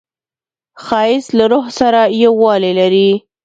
[0.83, 3.09] ښایست له روح سره یووالی لري